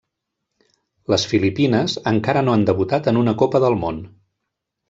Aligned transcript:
Les 1.13 1.25
Filipines 1.33 1.97
encara 2.13 2.43
no 2.49 2.57
han 2.57 2.67
debutat 2.71 3.11
en 3.13 3.23
una 3.25 3.37
Copa 3.43 3.63
del 3.67 3.81
Món. 3.85 4.05